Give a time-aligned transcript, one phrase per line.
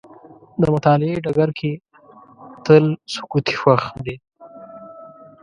[0.61, 1.71] د مطالعې ډګر کې
[2.65, 4.15] تل سکوت خوښ دی.